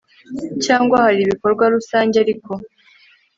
[0.65, 2.51] cyangwa hari ibikorwa rusange Ariko